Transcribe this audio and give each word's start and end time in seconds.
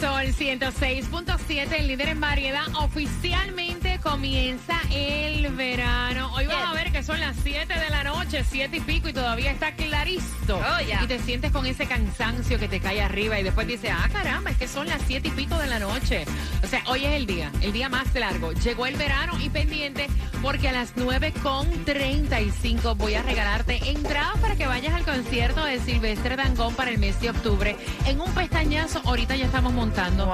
Sol 0.00 0.26
106.7, 0.26 1.72
el 1.78 1.88
líder 1.88 2.08
en 2.08 2.20
variedad, 2.20 2.66
oficialmente 2.74 3.65
comienza 4.06 4.80
el 4.92 5.48
verano. 5.56 6.32
Hoy 6.34 6.46
vas 6.46 6.68
a 6.68 6.74
ver 6.74 6.92
que 6.92 7.02
son 7.02 7.18
las 7.18 7.34
7 7.42 7.66
de 7.66 7.90
la 7.90 8.04
noche, 8.04 8.44
7 8.48 8.76
y 8.76 8.80
pico, 8.80 9.08
y 9.08 9.12
todavía 9.12 9.50
está 9.50 9.74
clarito. 9.74 10.58
Oh. 10.58 11.02
Y 11.02 11.06
te 11.08 11.18
sientes 11.18 11.50
con 11.50 11.66
ese 11.66 11.86
cansancio 11.86 12.56
que 12.56 12.68
te 12.68 12.78
cae 12.78 13.02
arriba 13.02 13.40
y 13.40 13.42
después 13.42 13.66
dices, 13.66 13.90
ah, 13.92 14.08
caramba, 14.12 14.52
es 14.52 14.58
que 14.58 14.68
son 14.68 14.86
las 14.86 15.02
7 15.08 15.26
y 15.26 15.32
pico 15.32 15.58
de 15.58 15.66
la 15.66 15.80
noche. 15.80 16.24
O 16.62 16.68
sea, 16.68 16.84
hoy 16.86 17.04
es 17.04 17.14
el 17.14 17.26
día, 17.26 17.50
el 17.62 17.72
día 17.72 17.88
más 17.88 18.14
largo. 18.14 18.52
Llegó 18.52 18.86
el 18.86 18.94
verano 18.94 19.32
y 19.40 19.50
pendiente 19.50 20.06
porque 20.40 20.68
a 20.68 20.72
las 20.72 20.94
9.35 20.94 22.96
voy 22.96 23.14
a 23.14 23.24
regalarte 23.24 23.90
entradas 23.90 24.38
para 24.38 24.54
que 24.54 24.68
vayas 24.68 24.94
al 24.94 25.04
concierto 25.04 25.64
de 25.64 25.80
Silvestre 25.80 26.36
Dangón 26.36 26.76
para 26.76 26.92
el 26.92 26.98
mes 26.98 27.20
de 27.20 27.30
octubre. 27.30 27.76
En 28.06 28.20
un 28.20 28.32
pestañazo, 28.34 29.02
ahorita 29.04 29.34
ya 29.34 29.46
estamos 29.46 29.72
montando 29.72 30.32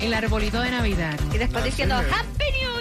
el 0.00 0.14
arbolito 0.14 0.62
de 0.62 0.70
Navidad. 0.70 1.20
Y 1.34 1.38
después 1.38 1.64
diciendo 1.64 1.96
Happy 1.96 2.44
New. 2.62 2.79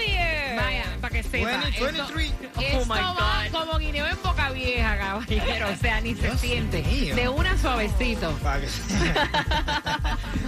Vaya, 0.70 0.84
para 1.02 1.14
que 1.16 1.24
sepa. 1.24 1.48
20, 1.48 1.70
esto- 1.70 1.84
23. 1.86 2.32
Esto, 2.32 2.78
Oh, 2.80 2.86
my 2.86 2.90
va 3.00 3.14
God. 3.52 3.60
como 3.60 3.80
guineo 3.80 4.06
en 4.08 4.22
boca 4.22 4.52
vieja, 4.52 4.98
caballero. 5.00 5.70
O 5.72 5.76
sea, 5.78 6.00
ni 6.02 6.14
se 6.16 6.38
siente. 6.38 6.84
mío. 6.84 7.16
De 7.16 7.28
una 7.28 7.58
suavecito. 7.58 8.32
Para 8.44 8.62
que- 8.62 8.68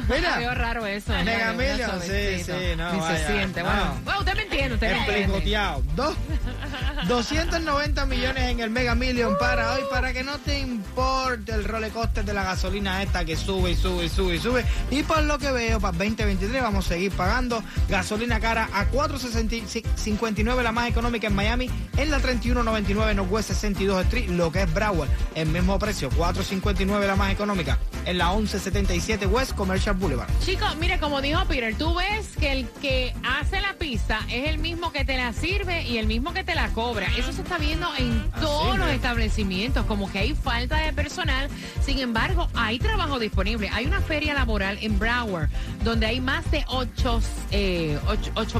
Veo 0.08 0.19
Mira, 0.39 0.53
raro 0.53 0.86
eso. 0.86 1.11
Mega 1.23 1.53
Million, 1.53 2.02
sí, 2.02 2.44
sí, 2.44 2.52
no, 2.77 2.94
Ni 2.94 3.02
se 3.02 3.25
siente. 3.27 3.64
no. 3.64 3.69
Bueno, 3.69 3.97
bueno, 4.03 4.19
usted 4.19 4.36
me 4.36 4.42
entiende, 4.44 4.73
usted 4.75 4.92
me 4.92 4.97
entiende. 4.99 5.81
Dos- 5.95 6.16
290 7.08 8.06
millones 8.06 8.44
en 8.44 8.60
el 8.60 8.70
Mega 8.70 8.96
Million 8.96 9.36
para 9.40 9.74
hoy, 9.74 9.82
para 9.90 10.14
que 10.14 10.24
no 10.24 10.38
te 10.40 10.60
importe 10.60 11.52
el 11.52 11.64
roller 11.64 11.92
coaster 11.92 12.24
de 12.24 12.34
la 12.34 12.44
gasolina 12.44 13.02
esta 13.02 13.26
que 13.26 13.36
sube 13.36 13.72
y 13.72 13.76
sube 13.76 14.06
y 14.06 14.10
sube 14.10 14.36
y 14.36 14.40
sube. 14.40 14.66
Y 14.92 15.04
por 15.04 15.24
lo 15.24 15.38
que 15.38 15.52
veo, 15.52 15.80
para 15.80 15.98
2023 15.98 16.62
vamos 16.62 16.86
a 16.86 16.90
seguir 16.90 17.12
pagando 17.12 17.64
gasolina 17.90 18.40
cara 18.40 18.70
a 18.74 18.90
4.59 18.92 20.62
la 20.62 20.72
más 20.72 20.90
económica 20.90 21.28
en 21.28 21.36
Miami, 21.36 21.70
en 21.98 22.12
la 22.12 22.20
31.99 22.20 23.16
Northwest 23.16 23.50
62 23.50 24.06
Street, 24.06 24.30
lo 24.30 24.52
que 24.52 24.64
es 24.64 24.74
Broward, 24.74 25.10
el 25.36 25.50
mismo 25.50 25.80
precio, 25.80 26.10
4.59 26.12 27.08
la 27.08 27.16
más 27.16 27.32
económica, 27.32 27.78
en 28.06 28.18
la 28.18 28.32
1177 28.32 29.26
West 29.28 29.54
Commercial 29.54 29.96
Boulevard. 29.96 30.30
Chicos, 30.44 30.76
mire, 30.78 31.00
como 31.00 31.22
dijo 31.22 31.44
Peter, 31.46 31.76
tú 31.76 31.96
ves 31.96 32.28
que 32.40 32.52
el 32.52 32.68
que 32.82 33.14
hace 33.24 33.62
la 33.62 33.74
pizza 33.74 34.20
es 34.30 34.50
el 34.50 34.58
mismo 34.58 34.92
que 34.92 35.06
te 35.06 35.18
la 35.18 35.34
sirve 35.34 35.84
y 35.84 35.98
el 35.98 36.08
mismo 36.08 36.34
que 36.34 36.44
te 36.44 36.56
la 36.56 36.70
cobra. 36.70 37.08
Eso 37.17 37.32
se 37.32 37.42
está 37.42 37.58
viendo 37.58 37.88
en 37.98 38.30
Así 38.34 38.42
todos 38.42 38.78
los 38.78 38.88
es. 38.90 38.95
establecimientos, 38.95 39.86
como 39.86 40.11
que 40.11 40.20
hay 40.20 40.34
falta 40.34 40.78
de 40.78 40.94
personal. 40.94 41.50
Sin 41.84 42.00
embargo, 42.00 42.48
hay 42.56 42.80
trabajo 42.80 43.20
disponible. 43.20 43.70
Hay 43.72 43.86
una 43.86 44.02
feria 44.02 44.34
laboral 44.34 44.78
en 44.82 44.98
Broward 45.00 45.50
donde 45.84 46.06
hay 46.06 46.20
más 46.22 46.50
de 46.52 46.66
8 46.67 47.22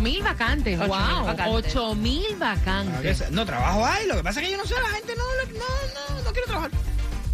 mil 0.02 0.24
vacantes. 0.24 0.80
Ocho 0.80 0.96
mil 0.96 1.16
wow, 1.16 1.26
vacantes. 1.26 1.76
8 1.76 1.96
mil 1.96 2.36
vacantes. 2.38 3.32
No, 3.32 3.46
trabajo 3.46 3.86
hay, 3.86 4.08
lo 4.08 4.16
que 4.16 4.24
pasa 4.24 4.40
es 4.42 4.46
que 4.48 4.52
yo 4.52 4.58
no 4.58 4.66
sé, 4.66 4.76
la 4.76 4.90
gente 4.90 5.14
no, 5.16 5.24
no, 5.54 6.16
no, 6.16 6.24
no 6.24 6.32
quiere 6.32 6.48
trabajar. 6.48 6.72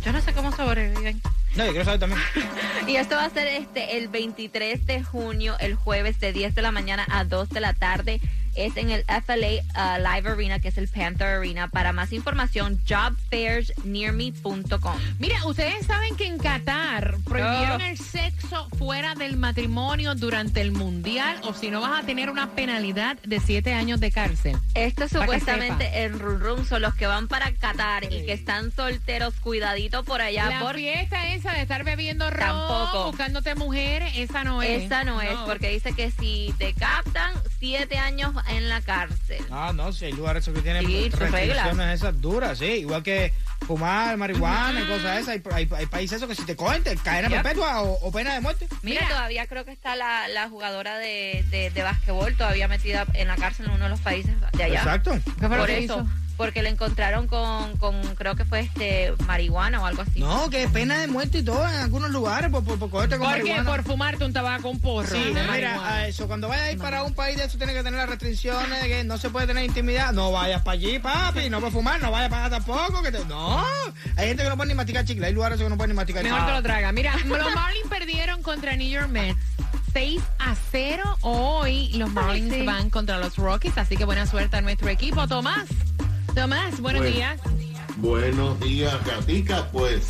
Yo 0.05 0.11
no 0.13 0.21
sé 0.21 0.33
cómo 0.33 0.55
sobreviven. 0.55 1.21
No, 1.57 1.65
yo 1.65 1.71
quiero 1.71 1.85
saber 1.85 1.99
también. 1.99 2.21
Y 2.87 2.95
esto 2.95 3.15
va 3.15 3.25
a 3.25 3.29
ser 3.29 3.47
este 3.47 3.97
el 3.97 4.07
23 4.07 4.85
de 4.85 5.03
junio, 5.03 5.57
el 5.59 5.75
jueves 5.75 6.21
de 6.21 6.31
10 6.31 6.55
de 6.55 6.61
la 6.61 6.71
mañana 6.71 7.05
a 7.09 7.25
2 7.25 7.49
de 7.49 7.59
la 7.59 7.73
tarde. 7.73 8.21
Es 8.57 8.75
en 8.77 8.89
el 8.89 9.03
FLA 9.05 9.37
uh, 9.37 9.99
Live 9.99 10.29
Arena, 10.31 10.59
que 10.59 10.69
es 10.69 10.77
el 10.77 10.87
Panther 10.87 11.27
Arena. 11.27 11.67
Para 11.67 11.93
más 11.93 12.11
información, 12.11 12.81
jobfairsnearme.com. 12.89 14.97
Mira, 15.19 15.45
ustedes 15.45 15.85
saben 15.85 16.15
que 16.15 16.27
en 16.27 16.37
Qatar 16.37 17.17
prohibieron 17.23 17.81
Oh. 17.81 17.85
el 17.85 17.97
sexo 17.97 18.67
fuera 18.77 19.15
del 19.15 19.37
matrimonio 19.37 20.15
durante 20.15 20.61
el 20.61 20.71
mundial 20.71 21.39
o 21.43 21.53
si 21.53 21.69
no 21.69 21.81
vas 21.81 22.01
a 22.01 22.05
tener 22.05 22.29
una 22.29 22.51
penalidad 22.51 23.17
de 23.23 23.39
siete 23.39 23.73
años 23.73 23.99
de 23.99 24.11
cárcel. 24.11 24.57
Esto 24.73 25.07
supuestamente 25.07 26.03
en 26.03 26.19
Run 26.19 26.39
Run 26.39 26.65
son 26.65 26.81
los 26.81 26.95
que 26.95 27.07
van 27.07 27.27
para 27.27 27.51
Qatar 27.53 28.05
y 28.05 28.25
que 28.25 28.33
están 28.33 28.71
solteros, 28.71 29.33
cuidadito 29.35 30.03
por 30.03 30.21
allá. 30.21 30.49
La 30.49 30.59
por... 30.61 30.75
fiesta 30.75 31.27
esa 31.33 31.53
de 31.53 31.61
estar 31.61 31.83
bebiendo 31.83 32.29
ron, 32.29 32.39
Tampoco. 32.39 33.05
buscándote 33.07 33.55
mujeres, 33.55 34.13
esa 34.15 34.43
no 34.43 34.61
es. 34.61 34.83
Esa 34.83 35.03
no 35.03 35.21
es, 35.21 35.33
porque 35.45 35.69
dice 35.69 35.93
que 35.93 36.11
si 36.11 36.53
te 36.57 36.73
captan, 36.73 37.33
siete 37.59 37.97
años 37.97 38.33
en 38.49 38.69
la 38.69 38.81
cárcel. 38.81 39.43
Ah, 39.49 39.71
no, 39.73 39.91
si 39.91 40.05
hay 40.05 40.13
lugares 40.13 40.45
que 40.45 40.51
tienen 40.61 40.85
Sí, 40.85 41.09
restricciones 41.09 41.99
esas 41.99 42.19
duras, 42.21 42.57
sí. 42.59 42.65
Igual 42.65 43.03
que 43.03 43.33
fumar 43.65 44.15
marihuana 44.17 44.81
y 44.81 44.85
cosas 44.85 45.19
esas. 45.19 45.29
Hay, 45.29 45.41
hay, 45.53 45.69
hay 45.75 45.85
países 45.87 46.17
esos 46.17 46.29
que 46.29 46.35
si 46.35 46.43
te 46.43 46.55
cogen, 46.55 46.83
te 46.83 46.95
cadena 46.97 47.27
Yep. 47.29 47.41
perpetua 47.43 47.81
o, 47.81 47.93
o 48.07 48.11
pena 48.11 48.33
de 48.33 48.41
muerte. 48.41 48.67
Mira, 48.83 49.01
Mira. 49.01 49.13
todavía 49.15 49.47
creo 49.47 49.65
que 49.65 49.71
está 49.71 49.95
la, 49.95 50.27
la 50.27 50.49
jugadora 50.49 50.97
de, 50.99 51.43
de, 51.49 51.69
de 51.71 51.83
basquetbol 51.83 52.35
todavía 52.35 52.67
metida 52.67 53.05
en 53.13 53.27
la 53.27 53.35
cárcel 53.35 53.65
en 53.67 53.71
uno 53.73 53.85
de 53.85 53.89
los 53.89 54.01
países 54.01 54.35
de 54.53 54.63
allá. 54.63 54.79
Exacto. 54.79 55.11
¿Qué 55.39 55.47
fue 55.47 55.49
lo 55.49 55.57
Por 55.57 55.65
que 55.67 55.77
eso, 55.79 55.95
hizo? 55.95 56.07
Porque 56.37 56.61
le 56.61 56.69
encontraron 56.69 57.27
con, 57.27 57.75
con, 57.77 57.99
creo 58.15 58.35
que 58.35 58.45
fue 58.45 58.61
este 58.61 59.13
marihuana 59.25 59.81
o 59.81 59.85
algo 59.85 60.03
así. 60.03 60.19
No, 60.19 60.49
que 60.49 60.67
pena 60.69 60.99
de 60.99 61.07
muerte 61.07 61.39
y 61.39 61.43
todo 61.43 61.67
en 61.67 61.75
algunos 61.75 62.11
lugares 62.11 62.49
por, 62.49 62.63
por, 62.63 62.77
por 62.79 62.89
cogerte 62.89 63.17
con 63.17 63.27
¿Por 63.27 63.37
qué? 63.37 63.43
marihuana. 63.43 63.69
Por 63.69 63.83
fumarte 63.83 64.23
un 64.23 64.33
tabaco, 64.33 64.69
un 64.69 64.79
porro. 64.79 65.07
Sí, 65.09 65.33
de 65.33 65.43
mira, 65.43 65.81
a 65.85 66.07
eso, 66.07 66.27
cuando 66.27 66.47
vayas 66.47 66.67
a 66.67 66.71
ir 66.71 66.77
para 66.77 67.03
un 67.03 67.13
país 67.13 67.37
de 67.37 67.45
eso, 67.45 67.57
tienes 67.57 67.75
que 67.75 67.83
tener 67.83 67.99
las 67.99 68.09
restricciones 68.09 68.81
de 68.81 68.87
que 68.87 69.03
no 69.03 69.17
se 69.17 69.29
puede 69.29 69.47
tener 69.47 69.65
intimidad. 69.65 70.13
No 70.13 70.31
vayas 70.31 70.61
para 70.61 70.73
allí, 70.73 70.99
papi, 70.99 71.49
no 71.49 71.59
puedes 71.59 71.73
fumar, 71.73 72.01
no 72.01 72.11
vayas 72.11 72.29
para 72.29 72.45
allá 72.45 72.57
tampoco. 72.57 73.01
Que 73.01 73.11
te... 73.11 73.25
No, 73.25 73.65
hay 74.15 74.27
gente 74.27 74.43
que 74.43 74.49
no 74.49 74.55
puede 74.55 74.69
ni 74.69 74.75
masticar 74.75 75.03
chicle, 75.05 75.25
hay 75.27 75.33
lugares 75.33 75.57
que 75.59 75.67
no 75.67 75.75
pueden 75.75 75.89
ni 75.91 75.95
masticar 75.95 76.23
Mejor 76.23 76.39
chicle. 76.39 76.51
te 76.53 76.57
lo 76.57 76.63
traga. 76.63 76.91
Mira, 76.91 77.15
los 77.25 77.55
Marlins 77.55 77.87
perdieron 77.89 78.43
contra 78.43 78.75
New 78.75 78.87
York 78.87 79.09
Mets. 79.09 79.37
6 79.93 80.21
a 80.39 80.55
0 80.71 81.17
hoy 81.21 81.89
los 81.93 82.11
Marlins 82.11 82.53
sí. 82.53 82.61
van 82.63 82.89
contra 82.91 83.17
los 83.17 83.35
Rockies, 83.37 83.77
así 83.77 83.97
que 83.97 84.05
buena 84.05 84.27
suerte 84.27 84.57
a 84.57 84.61
nuestro 84.61 84.89
equipo. 84.89 85.27
Tomás, 85.27 85.65
Tomás, 86.37 86.79
buenos 86.79 87.01
Bueno. 87.01 87.15
días. 87.15 87.41
Buenos 87.95 88.59
días, 88.59 88.93
Gatica. 89.03 89.71
Pues 89.71 90.09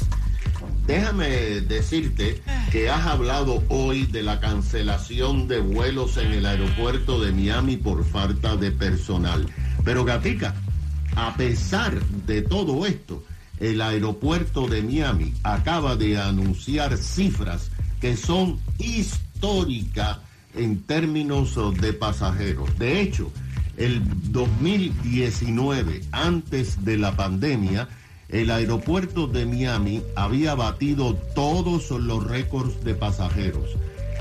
déjame 0.86 1.30
decirte 1.62 2.42
que 2.70 2.90
has 2.90 3.06
hablado 3.08 3.64
hoy 3.70 4.08
de 4.08 4.24
la 4.24 4.42
cancelación 4.42 5.48
de 5.48 5.62
vuelos 5.62 6.18
en 6.18 6.34
el 6.34 6.46
aeropuerto 6.46 7.22
de 7.22 7.32
Miami 7.32 7.78
por 7.78 8.04
falta 8.04 8.58
de 8.58 8.72
personal. 8.72 9.48
Pero 9.86 10.04
Gatica, 10.04 10.54
a 11.16 11.34
pesar 11.38 11.98
de 12.26 12.42
todo 12.42 12.86
esto, 12.86 13.24
el 13.62 13.82
aeropuerto 13.82 14.68
de 14.68 14.82
Miami 14.82 15.34
acaba 15.44 15.96
de 15.96 16.20
anunciar 16.20 16.98
cifras 16.98 17.72
que 18.02 18.18
son 18.18 18.60
históricas 18.80 20.18
en 20.54 20.82
términos 20.82 21.56
de 21.80 21.94
pasajeros. 21.94 22.78
De 22.78 23.00
hecho, 23.00 23.32
el 23.78 24.02
2019, 24.32 26.02
antes 26.12 26.84
de 26.84 26.98
la 26.98 27.16
pandemia, 27.16 27.88
el 28.30 28.52
aeropuerto 28.52 29.28
de 29.28 29.46
Miami 29.46 30.02
había 30.16 30.56
batido 30.56 31.16
todos 31.36 31.92
los 31.92 32.26
récords 32.26 32.84
de 32.84 32.96
pasajeros. 32.96 33.70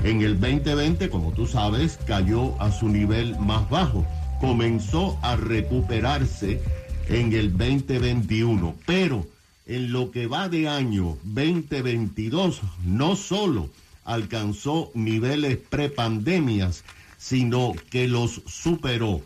En 0.03 0.21
el 0.21 0.39
2020, 0.39 1.09
como 1.09 1.33
tú 1.33 1.47
sabes, 1.47 1.97
cayó 2.05 2.59
a 2.61 2.71
su 2.71 2.87
nivel 2.87 3.37
más 3.39 3.67
bajo. 3.69 4.05
Comenzó 4.39 5.17
a 5.23 5.35
recuperarse 5.35 6.61
en 7.09 7.33
el 7.33 7.57
2021, 7.57 8.75
pero 8.85 9.25
en 9.65 9.91
lo 9.91 10.11
que 10.11 10.27
va 10.27 10.47
de 10.49 10.67
año 10.67 11.17
2022, 11.23 12.61
no 12.85 13.15
solo 13.15 13.69
alcanzó 14.05 14.91
niveles 14.93 15.57
prepandemias, 15.57 16.83
sino 17.17 17.73
que 17.89 18.07
los 18.07 18.41
superó. 18.45 19.21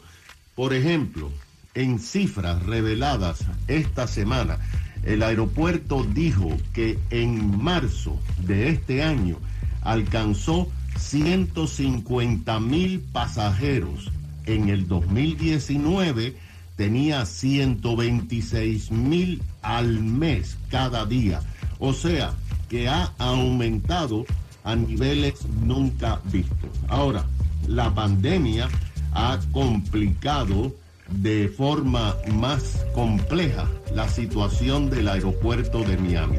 Por 0.55 0.73
ejemplo, 0.73 1.31
en 1.73 1.99
cifras 1.99 2.63
reveladas 2.65 3.45
esta 3.67 4.07
semana, 4.07 4.59
El 5.03 5.23
aeropuerto 5.23 6.03
dijo 6.03 6.55
que 6.73 6.99
en 7.09 7.59
marzo 7.63 8.19
de 8.45 8.69
este 8.69 9.01
año 9.01 9.37
alcanzó 9.81 10.69
150 10.97 12.59
mil 12.59 12.99
pasajeros. 12.99 14.11
En 14.45 14.69
el 14.69 14.87
2019 14.87 16.35
tenía 16.75 17.25
126 17.25 18.91
mil 18.91 19.41
al 19.63 20.03
mes 20.03 20.57
cada 20.69 21.05
día. 21.05 21.41
O 21.79 21.93
sea, 21.93 22.35
que 22.69 22.87
ha 22.87 23.11
aumentado 23.17 24.25
a 24.63 24.75
niveles 24.75 25.45
nunca 25.63 26.21
vistos. 26.31 26.69
Ahora, 26.87 27.25
la 27.67 27.93
pandemia 27.93 28.69
ha 29.13 29.39
complicado 29.51 30.73
de 31.09 31.49
forma 31.49 32.15
más 32.33 32.85
compleja 32.93 33.69
la 33.93 34.07
situación 34.07 34.89
del 34.89 35.07
aeropuerto 35.09 35.83
de 35.83 35.97
Miami. 35.97 36.37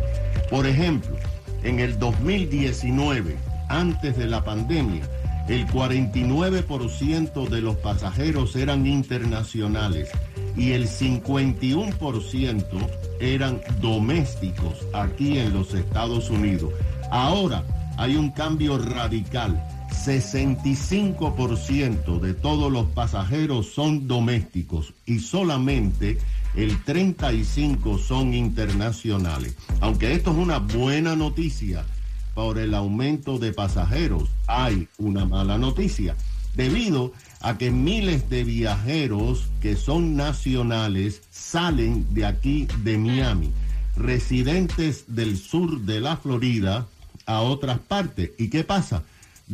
Por 0.50 0.66
ejemplo, 0.66 1.16
en 1.62 1.80
el 1.80 1.98
2019, 1.98 3.36
antes 3.68 4.16
de 4.16 4.26
la 4.26 4.42
pandemia, 4.44 5.06
el 5.48 5.66
49% 5.66 7.48
de 7.48 7.60
los 7.60 7.76
pasajeros 7.76 8.54
eran 8.56 8.86
internacionales 8.86 10.08
y 10.56 10.72
el 10.72 10.88
51% 10.88 12.64
eran 13.20 13.60
domésticos 13.80 14.86
aquí 14.92 15.38
en 15.38 15.52
los 15.52 15.74
Estados 15.74 16.30
Unidos. 16.30 16.72
Ahora 17.10 17.64
hay 17.96 18.16
un 18.16 18.30
cambio 18.30 18.78
radical. 18.78 19.62
65% 20.04 22.18
de 22.18 22.34
todos 22.34 22.72
los 22.72 22.88
pasajeros 22.88 23.72
son 23.72 24.08
domésticos 24.08 24.94
y 25.06 25.20
solamente 25.20 26.18
el 26.56 26.84
35% 26.84 28.00
son 28.00 28.34
internacionales. 28.34 29.54
Aunque 29.80 30.12
esto 30.12 30.32
es 30.32 30.38
una 30.38 30.58
buena 30.58 31.14
noticia 31.14 31.84
por 32.34 32.58
el 32.58 32.74
aumento 32.74 33.38
de 33.38 33.52
pasajeros, 33.52 34.28
hay 34.48 34.88
una 34.98 35.24
mala 35.24 35.56
noticia. 35.56 36.16
Debido 36.56 37.12
a 37.40 37.56
que 37.56 37.70
miles 37.70 38.28
de 38.28 38.42
viajeros 38.42 39.50
que 39.60 39.76
son 39.76 40.16
nacionales 40.16 41.22
salen 41.30 42.12
de 42.12 42.26
aquí 42.26 42.66
de 42.82 42.98
Miami, 42.98 43.52
residentes 43.96 45.14
del 45.14 45.38
sur 45.38 45.82
de 45.82 46.00
la 46.00 46.16
Florida 46.16 46.88
a 47.24 47.40
otras 47.40 47.78
partes. 47.78 48.32
¿Y 48.36 48.50
qué 48.50 48.64
pasa? 48.64 49.04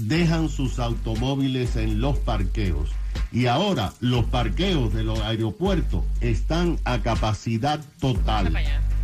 Dejan 0.06 0.48
sus 0.48 0.78
automóviles 0.78 1.74
en 1.74 2.00
los 2.00 2.16
parqueos. 2.18 2.90
Y 3.32 3.46
ahora 3.46 3.92
los 4.00 4.26
parqueos 4.26 4.94
de 4.94 5.02
los 5.02 5.18
aeropuertos 5.20 6.04
están 6.20 6.78
a 6.84 7.00
capacidad 7.00 7.84
total. 8.00 8.56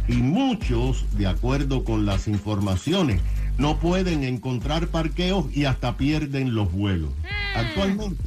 Y 0.07 0.15
muchos, 0.15 1.05
de 1.17 1.27
acuerdo 1.27 1.83
con 1.83 2.07
las 2.07 2.29
informaciones, 2.29 3.21
no 3.59 3.79
pueden 3.79 4.23
encontrar 4.23 4.87
parqueos 4.87 5.47
y 5.55 5.65
hasta 5.65 5.97
pierden 5.97 6.55
los 6.55 6.71
vuelos. 6.71 7.11
Actualmente, 7.57 8.23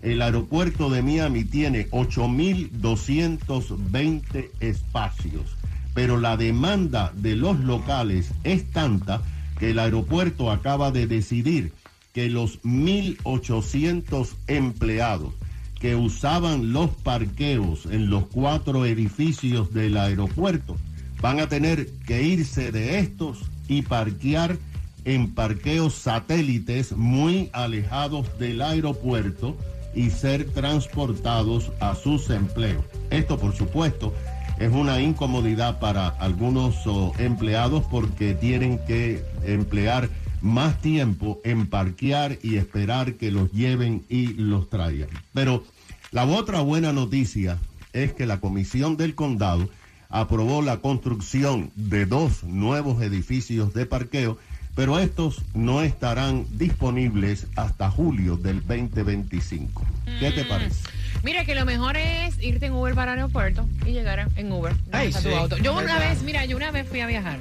el 0.00 0.22
aeropuerto 0.22 0.88
de 0.88 1.02
Miami 1.02 1.44
tiene 1.44 1.90
8.220 1.90 4.48
espacios, 4.60 5.54
pero 5.92 6.18
la 6.18 6.38
demanda 6.38 7.12
de 7.14 7.36
los 7.36 7.60
locales 7.60 8.30
es 8.42 8.70
tanta 8.70 9.20
que 9.58 9.68
el 9.70 9.78
aeropuerto 9.78 10.50
acaba 10.50 10.90
de 10.90 11.06
decidir 11.06 11.72
que 12.16 12.30
los 12.30 12.62
1.800 12.62 14.36
empleados 14.46 15.34
que 15.78 15.96
usaban 15.96 16.72
los 16.72 16.88
parqueos 16.88 17.84
en 17.84 18.08
los 18.08 18.24
cuatro 18.28 18.86
edificios 18.86 19.74
del 19.74 19.98
aeropuerto 19.98 20.78
van 21.20 21.40
a 21.40 21.48
tener 21.50 21.90
que 22.06 22.22
irse 22.22 22.72
de 22.72 23.00
estos 23.00 23.42
y 23.68 23.82
parquear 23.82 24.56
en 25.04 25.34
parqueos 25.34 25.92
satélites 25.92 26.96
muy 26.96 27.50
alejados 27.52 28.38
del 28.38 28.62
aeropuerto 28.62 29.54
y 29.94 30.08
ser 30.08 30.48
transportados 30.52 31.70
a 31.80 31.94
sus 31.94 32.30
empleos. 32.30 32.86
Esto, 33.10 33.38
por 33.38 33.54
supuesto, 33.54 34.14
es 34.58 34.72
una 34.72 35.02
incomodidad 35.02 35.80
para 35.80 36.08
algunos 36.08 36.76
oh, 36.86 37.12
empleados 37.18 37.84
porque 37.90 38.32
tienen 38.32 38.78
que 38.86 39.22
emplear 39.44 40.08
más 40.40 40.80
tiempo 40.80 41.40
en 41.44 41.66
parquear 41.66 42.38
y 42.42 42.56
esperar 42.56 43.14
que 43.14 43.30
los 43.30 43.52
lleven 43.52 44.04
y 44.08 44.28
los 44.34 44.68
traigan. 44.68 45.08
Pero 45.32 45.64
la 46.10 46.24
otra 46.24 46.60
buena 46.60 46.92
noticia 46.92 47.58
es 47.92 48.12
que 48.12 48.26
la 48.26 48.40
Comisión 48.40 48.96
del 48.96 49.14
Condado 49.14 49.68
aprobó 50.08 50.62
la 50.62 50.78
construcción 50.78 51.70
de 51.74 52.06
dos 52.06 52.44
nuevos 52.44 53.02
edificios 53.02 53.74
de 53.74 53.86
parqueo, 53.86 54.38
pero 54.74 54.98
estos 54.98 55.42
no 55.54 55.82
estarán 55.82 56.46
disponibles 56.52 57.46
hasta 57.56 57.90
julio 57.90 58.36
del 58.36 58.60
2025. 58.66 59.84
¿Qué 60.20 60.30
te 60.32 60.44
parece? 60.44 60.76
Mira 61.22 61.44
que 61.44 61.54
lo 61.54 61.64
mejor 61.64 61.96
es 61.96 62.40
irte 62.42 62.66
en 62.66 62.74
Uber 62.74 62.94
para 62.94 63.14
el 63.14 63.18
aeropuerto 63.18 63.66
y 63.84 63.92
llegar 63.92 64.28
en 64.36 64.52
Uber. 64.52 64.76
Ay, 64.92 65.08
a 65.08 65.20
tu 65.20 65.28
sí, 65.28 65.34
auto. 65.34 65.56
Yo 65.56 65.76
una 65.76 65.98
vez, 65.98 66.22
mira, 66.22 66.44
yo 66.44 66.56
una 66.56 66.70
vez 66.70 66.88
fui 66.88 67.00
a 67.00 67.06
viajar. 67.06 67.38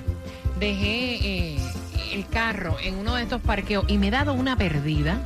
Dejé 0.60 1.56
eh, 1.56 1.60
el 2.16 2.28
carro 2.28 2.78
en 2.82 2.96
uno 2.96 3.16
de 3.16 3.24
estos 3.24 3.42
parqueos 3.42 3.86
y 3.88 3.98
me 3.98 4.08
he 4.08 4.12
dado 4.12 4.34
una 4.34 4.56
perdida. 4.58 5.20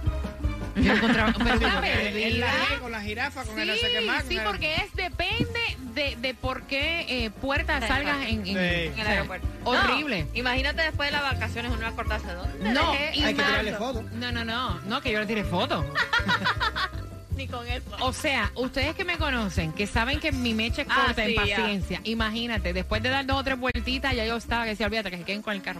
Yo 0.75 0.93
encontraba, 0.93 1.33
pero 1.37 1.57
una 1.57 1.75
En 1.75 1.81
perdida. 2.13 2.47
la, 2.71 2.79
con 2.79 2.91
la 2.91 3.01
jirafa, 3.01 3.43
con 3.43 3.59
el 3.59 3.71
Sí, 3.77 3.85
más. 4.05 4.23
sí, 4.27 4.37
el- 4.37 4.43
porque 4.43 4.75
es 4.75 4.93
depende 4.93 5.59
de, 5.93 6.15
de 6.15 6.33
por 6.35 6.63
qué 6.63 7.05
eh, 7.25 7.29
puerta 7.31 7.85
salgas 7.85 8.21
en, 8.27 8.39
en- 8.39 8.45
Sí. 8.45 8.51
en 8.93 8.99
el 8.99 9.07
aeropuerto. 9.07 9.47
Horrible. 9.65 10.27
Imagínate 10.33 10.81
después 10.83 11.09
de 11.09 11.17
las 11.17 11.23
vacaciones 11.23 11.71
uno 11.75 11.85
acordarse 11.85 12.27
dónde. 12.33 12.71
No, 12.71 12.91
dejé 12.93 13.25
Hay 13.25 13.33
que 13.35 13.43
tirarle 13.43 13.73
foto. 13.75 14.03
No, 14.13 14.31
no, 14.31 14.45
no, 14.45 14.79
no, 14.81 15.01
que 15.01 15.11
yo 15.11 15.19
le 15.19 15.25
tiré 15.25 15.43
foto. 15.43 15.85
Ni 17.35 17.47
con 17.47 17.65
eso. 17.67 17.85
O 18.01 18.11
sea, 18.11 18.51
ustedes 18.55 18.95
que 18.95 19.05
me 19.05 19.17
conocen, 19.17 19.71
que 19.71 19.87
saben 19.87 20.19
que 20.19 20.31
mi 20.33 20.53
mecha 20.53 20.81
es 20.81 20.87
Ah, 20.91 21.03
corta 21.05 21.23
en 21.25 21.35
ya. 21.35 21.41
paciencia, 21.41 22.01
imagínate, 22.03 22.73
después 22.73 23.01
de 23.01 23.09
dar 23.09 23.25
dos 23.25 23.37
o 23.37 23.43
tres 23.45 23.57
vueltitas, 23.57 24.13
ya 24.13 24.25
yo 24.25 24.35
estaba 24.35 24.63
que 24.65 24.71
decía, 24.71 24.87
olvídate 24.87 25.09
que 25.11 25.17
se 25.19 25.23
queden 25.23 25.41
con 25.41 25.53
el 25.53 25.61
carro. 25.61 25.79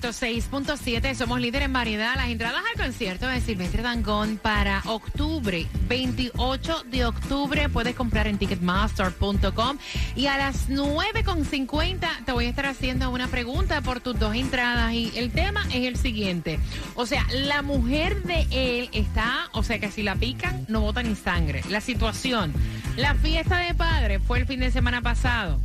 106.7, 0.00 1.14
somos 1.14 1.38
líderes 1.38 1.66
en 1.66 1.72
variedad. 1.74 2.16
Las 2.16 2.30
entradas 2.30 2.62
al 2.72 2.82
concierto 2.82 3.26
de 3.26 3.42
Silvestre 3.42 3.82
Dangón 3.82 4.38
para 4.38 4.80
octubre, 4.86 5.66
28 5.86 6.84
de 6.90 7.04
octubre, 7.04 7.68
puedes 7.68 7.94
comprar 7.94 8.26
en 8.26 8.38
ticketmaster.com. 8.38 9.76
Y 10.16 10.28
a 10.28 10.38
las 10.38 10.70
9.50 10.70 12.24
te 12.24 12.32
voy 12.32 12.46
a 12.46 12.48
estar 12.48 12.64
haciendo 12.64 13.10
una 13.10 13.28
pregunta 13.28 13.82
por 13.82 14.00
tus 14.00 14.18
dos 14.18 14.34
entradas. 14.34 14.94
Y 14.94 15.12
el 15.14 15.30
tema 15.30 15.66
es 15.68 15.86
el 15.86 15.98
siguiente. 15.98 16.58
O 16.94 17.04
sea, 17.04 17.26
la 17.30 17.60
mujer 17.60 18.22
de 18.22 18.46
él 18.50 18.88
está, 18.94 19.50
o 19.52 19.62
sea, 19.62 19.78
que 19.78 19.90
si 19.90 20.02
la 20.02 20.16
pican, 20.16 20.64
no 20.68 20.80
bota 20.80 21.02
ni 21.02 21.14
sangre. 21.16 21.60
La 21.68 21.82
situación, 21.82 22.54
la 22.96 23.14
fiesta 23.14 23.58
de 23.58 23.74
padre 23.74 24.20
fue 24.20 24.38
el 24.38 24.46
fin 24.46 24.60
de 24.60 24.70
semana 24.70 25.02
pasado. 25.02 25.60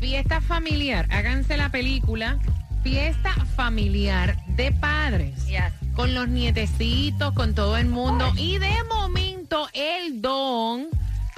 Fiesta 0.00 0.40
familiar, 0.40 1.06
háganse 1.10 1.58
la 1.58 1.68
película. 1.68 2.38
Fiesta 2.82 3.32
familiar 3.56 4.36
de 4.48 4.72
padres. 4.72 5.46
Yes. 5.46 5.72
Con 5.94 6.14
los 6.14 6.28
nietecitos, 6.28 7.32
con 7.34 7.54
todo 7.54 7.76
el 7.76 7.86
mundo. 7.86 8.32
Y 8.36 8.58
de 8.58 8.74
momento 8.84 9.68
el 9.74 10.22
don 10.22 10.86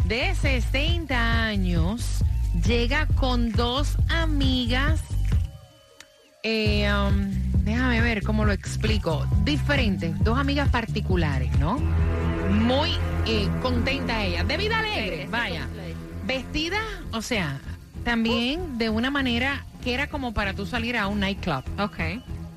de 0.05 0.35
60 0.35 1.45
años 1.45 2.25
llega 2.65 3.07
con 3.07 3.51
dos 3.53 3.97
amigas. 4.09 5.01
eh, 6.45 6.93
um, 6.93 7.31
déjame 7.65 8.01
ver 8.01 8.23
cómo 8.23 8.45
lo 8.45 8.53
explico. 8.53 9.27
Diferentes, 9.45 10.19
dos 10.23 10.39
amigas 10.39 10.69
particulares, 10.69 11.57
¿no? 11.59 11.79
Muy 12.51 12.91
eh, 13.27 13.49
contenta 13.63 14.25
ella. 14.25 14.45
De 14.45 14.57
vida 14.57 14.79
alegre, 14.79 15.27
vaya. 15.31 15.67
Vestida, 16.25 16.81
o 17.13 17.23
sea, 17.23 17.61
también 18.05 18.79
de 18.79 18.91
una 18.91 19.11
manera 19.11 19.65
que 19.83 19.95
era 19.95 20.09
como 20.09 20.33
para 20.33 20.55
tú 20.55 20.67
salir 20.67 20.97
a 20.97 21.07
un 21.09 21.21
nightclub. 21.21 21.65
Ok. 21.79 21.99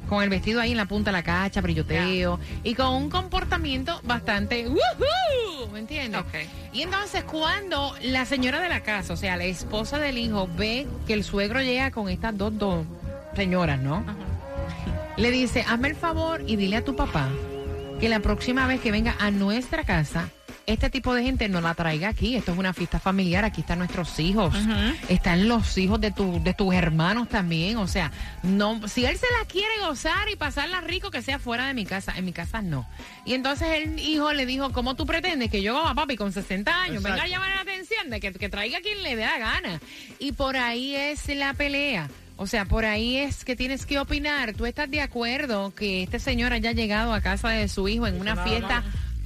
Con 0.08 0.22
el 0.22 0.30
vestido 0.30 0.62
ahí 0.62 0.72
en 0.72 0.78
la 0.78 0.86
punta 0.86 1.10
de 1.10 1.18
la 1.18 1.24
cacha, 1.24 1.62
brilloteo. 1.62 2.40
Y 2.64 2.76
con 2.76 2.94
un 2.94 3.10
comportamiento 3.10 4.00
bastante. 4.04 4.68
¡woohoo! 4.68 5.68
¿me 5.72 5.80
entiendes? 5.80 6.22
Ok. 6.22 6.36
Y 6.74 6.84
entonces 6.84 7.24
cuando 7.24 7.94
la 8.02 8.26
señora 8.26 8.62
de 8.62 8.70
la 8.70 8.82
casa, 8.82 9.14
o 9.14 9.18
sea, 9.18 9.36
la 9.36 9.46
esposa 9.46 10.00
del 10.00 10.18
hijo, 10.18 10.48
ve 10.56 10.88
que 11.08 11.14
el 11.14 11.24
suegro 11.24 11.62
llega 11.62 11.92
con 11.92 12.08
estas 12.08 12.38
dos, 12.38 12.58
dos 12.58 12.86
señoras, 13.36 13.80
¿no? 13.80 14.06
Le 15.18 15.32
dice, 15.32 15.66
hazme 15.68 15.90
el 15.90 15.96
favor 15.96 16.44
y 16.46 16.56
dile 16.56 16.78
a 16.78 16.84
tu 16.84 16.96
papá 16.96 17.30
que 18.00 18.10
la 18.10 18.20
próxima 18.20 18.68
vez 18.68 18.82
que 18.82 18.92
venga 18.92 19.16
a 19.20 19.32
nuestra 19.32 19.84
casa, 19.84 20.30
este 20.68 20.90
tipo 20.90 21.14
de 21.14 21.24
gente 21.24 21.48
no 21.50 21.62
la 21.62 21.74
traiga 21.74 22.10
aquí. 22.10 22.36
Esto 22.36 22.52
es 22.52 22.58
una 22.58 22.74
fiesta 22.74 23.00
familiar, 23.00 23.46
aquí 23.46 23.62
están 23.62 23.80
nuestros 23.80 24.20
hijos, 24.20 24.56
están 25.10 25.48
los 25.48 25.78
hijos 25.78 26.00
de, 26.02 26.12
tu, 26.12 26.42
de 26.44 26.54
tus 26.54 26.74
hermanos 26.74 27.30
también. 27.30 27.78
O 27.78 27.88
sea, 27.88 28.12
no, 28.44 28.88
si 28.88 29.06
él 29.06 29.18
se 29.18 29.28
la 29.40 29.46
quiere 29.46 29.80
gozar 29.88 30.30
y 30.32 30.36
pasarla 30.36 30.82
rico, 30.82 31.12
que 31.12 31.22
sea 31.22 31.40
fuera 31.40 31.68
de 31.68 31.74
mi 31.74 31.86
casa. 31.86 32.14
En 32.18 32.26
mi 32.26 32.34
casa 32.34 32.62
no. 32.62 32.88
Y 33.26 33.34
entonces 33.34 33.68
el 33.84 34.00
hijo 34.00 34.34
le 34.34 34.46
dijo, 34.46 34.72
¿cómo 34.72 34.96
tú 34.96 35.06
pretendes 35.06 35.50
que 35.50 35.62
yo, 35.62 35.84
papi, 35.96 36.16
con 36.16 36.32
60 36.32 36.82
años, 36.82 37.04
venga 37.04 37.24
a 37.24 37.28
llamar 37.28 37.56
la 37.56 37.62
atención 37.62 38.10
de 38.10 38.20
que, 38.20 38.34
que 38.34 38.50
traiga 38.50 38.80
a 38.80 38.82
quien 38.82 39.04
le 39.04 39.16
dé 39.16 39.26
la 39.26 39.38
gana? 39.38 39.80
Y 40.20 40.32
por 40.32 40.58
ahí 40.58 40.96
es 40.96 41.28
la 41.36 41.54
pelea. 41.54 42.10
O 42.38 42.48
sea, 42.48 42.66
por 42.66 42.84
ahí 42.84 43.18
es 43.18 43.46
que 43.46 43.56
tienes 43.56 43.86
que 43.86 43.98
opinar. 43.98 44.54
¿Tú 44.54 44.66
estás 44.66 44.92
de 44.92 45.00
acuerdo 45.00 45.74
que 45.74 46.04
este 46.04 46.20
señor 46.20 46.52
haya 46.52 46.74
llegado 46.74 47.14
a 47.14 47.22
casa 47.22 47.50
de 47.50 47.70
su 47.70 47.88
hijo 47.88 48.08
en 48.08 48.20
una 48.20 48.36
fiesta 48.36 48.84